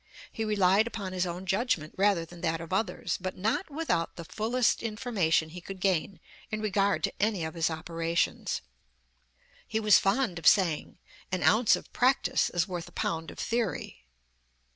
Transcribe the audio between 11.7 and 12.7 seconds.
of practice is